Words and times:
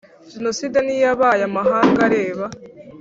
jenoside 0.31 0.77
ntiyabaye 0.81 1.43
amahanga 1.49 1.99
areba? 2.07 2.45